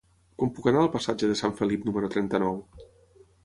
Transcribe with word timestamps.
Com 0.43 0.53
puc 0.55 0.69
anar 0.71 0.79
al 0.83 0.89
passatge 0.95 1.31
de 1.33 1.37
Sant 1.43 1.55
Felip 1.61 1.87
número 1.91 2.13
trenta-nou? 2.17 2.61